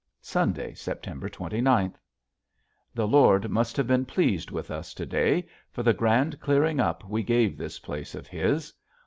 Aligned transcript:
Sunday, 0.23 0.73
September 0.73 1.29
twenty 1.29 1.61
ninth. 1.61 1.99
The 2.95 3.07
Lord 3.07 3.51
must 3.51 3.77
have 3.77 3.85
been 3.85 4.03
pleased 4.05 4.49
with 4.49 4.71
us 4.71 4.95
to 4.95 5.05
day 5.05 5.45
for 5.69 5.83
the 5.83 5.93
grand 5.93 6.39
clearing 6.39 6.79
up 6.79 7.07
we 7.07 7.21
gave 7.21 7.55
this 7.55 7.77
place 7.77 8.15
of 8.15 8.25
His. 8.25 8.73